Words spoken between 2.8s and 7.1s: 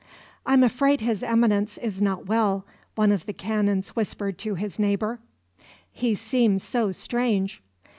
one of the canons whispered to his neighbour; "he seems so